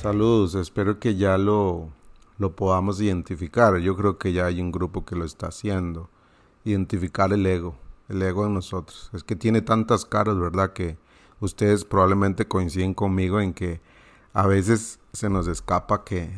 [0.00, 1.90] Saludos, espero que ya lo,
[2.38, 3.76] lo podamos identificar.
[3.80, 6.08] Yo creo que ya hay un grupo que lo está haciendo.
[6.64, 7.74] Identificar el ego,
[8.08, 9.10] el ego en nosotros.
[9.12, 10.72] Es que tiene tantas caras, ¿verdad?
[10.72, 10.96] Que
[11.40, 13.82] ustedes probablemente coinciden conmigo en que
[14.32, 16.30] a veces se nos escapa que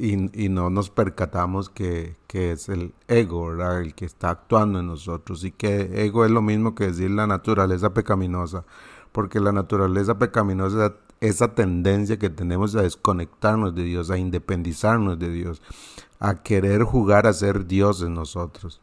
[0.00, 3.80] y, no nos percatamos que, que, es el ego, ¿verdad?
[3.80, 7.26] El que está actuando en nosotros y que ego es lo mismo que decir la
[7.26, 8.64] naturaleza pecaminosa,
[9.10, 10.94] porque la naturaleza pecaminosa
[11.28, 15.62] esa tendencia que tenemos a desconectarnos de Dios, a independizarnos de Dios,
[16.20, 18.80] a querer jugar a ser Dios en nosotros.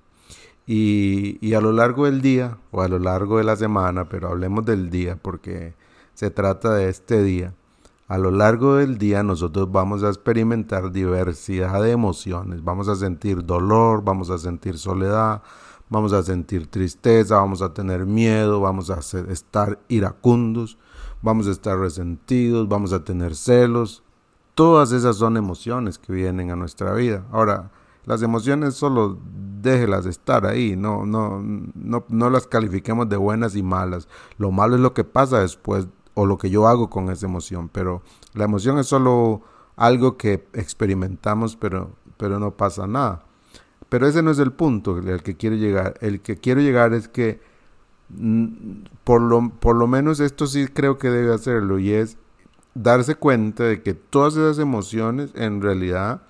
[0.66, 4.66] Y, a lo largo del día, o a lo largo de la semana, pero hablemos
[4.66, 5.74] del día porque
[6.14, 7.54] se trata de este día,
[8.08, 13.46] a lo largo del día nosotros vamos a experimentar diversidad de emociones, vamos a sentir
[13.46, 15.42] dolor, vamos a sentir soledad,
[15.90, 19.00] vamos a sentir tristeza, vamos a tener miedo, vamos a
[19.32, 20.78] estar iracundos,
[21.22, 24.04] vamos a estar resentidos, vamos a tener celos.
[24.56, 27.26] Todas esas son emociones que vienen a nuestra vida.
[27.32, 27.72] Ahora,
[28.06, 29.18] las emociones solo
[29.62, 34.08] déjelas estar ahí, no, no, no, no las califiquemos de buenas y malas.
[34.38, 37.70] Lo malo es lo que pasa después o lo que yo hago con esa emoción,
[37.70, 38.02] pero
[38.34, 39.42] la emoción es solo
[39.76, 43.24] algo que experimentamos, pero, pero no pasa nada.
[43.90, 45.96] Pero ese no es el punto al que quiero llegar.
[46.02, 47.42] El que quiero llegar es que
[49.04, 52.18] por lo, por lo menos esto sí creo que debe hacerlo y es
[52.74, 56.22] darse cuenta de que todas esas emociones en realidad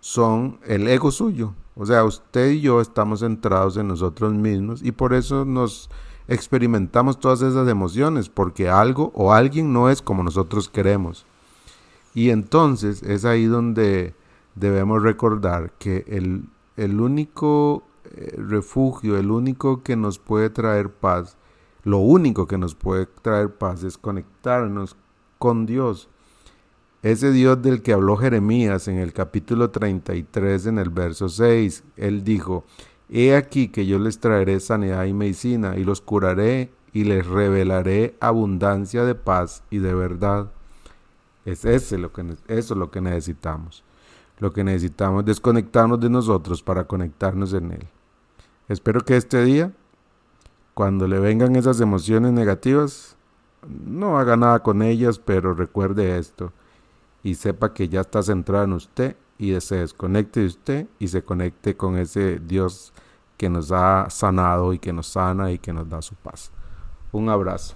[0.00, 1.54] son el ego suyo.
[1.76, 5.88] O sea, usted y yo estamos centrados en nosotros mismos y por eso nos
[6.28, 11.26] experimentamos todas esas emociones, porque algo o alguien no es como nosotros queremos.
[12.14, 14.14] Y entonces es ahí donde
[14.54, 16.44] debemos recordar que el,
[16.76, 17.82] el único
[18.36, 21.36] refugio, el único que nos puede traer paz,
[21.82, 24.96] lo único que nos puede traer paz es conectarnos
[25.38, 26.08] con Dios.
[27.02, 32.24] Ese Dios del que habló Jeremías en el capítulo 33, en el verso 6, él
[32.24, 32.64] dijo,
[33.08, 38.16] He aquí que yo les traeré sanidad y medicina, y los curaré y les revelaré
[38.20, 40.52] abundancia de paz y de verdad.
[41.44, 43.82] Es ese lo que, eso es lo que necesitamos.
[44.38, 47.88] Lo que necesitamos es desconectarnos de nosotros para conectarnos en Él.
[48.70, 49.72] Espero que este día,
[50.74, 53.16] cuando le vengan esas emociones negativas,
[53.68, 56.52] no haga nada con ellas, pero recuerde esto
[57.24, 61.24] y sepa que ya está centrado en usted y se desconecte de usted y se
[61.24, 62.92] conecte con ese Dios
[63.36, 66.52] que nos ha sanado y que nos sana y que nos da su paz.
[67.10, 67.74] Un abrazo.